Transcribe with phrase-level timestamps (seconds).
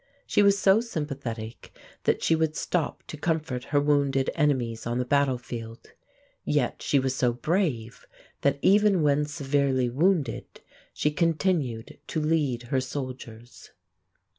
[0.25, 5.05] She was so sympathetic that she would stop to comfort her wounded enemies on the
[5.05, 5.91] battlefield;
[6.43, 8.07] yet she was so brave
[8.41, 10.61] that even when severely wounded
[10.91, 13.69] she continued to lead her soldiers.